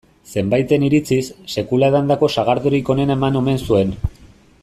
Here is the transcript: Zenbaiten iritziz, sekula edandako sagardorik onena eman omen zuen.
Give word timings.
Zenbaiten 0.35 0.85
iritziz, 0.87 1.19
sekula 1.57 1.91
edandako 1.93 2.31
sagardorik 2.37 2.91
onena 2.95 3.19
eman 3.21 3.39
omen 3.43 3.63
zuen. 3.71 3.93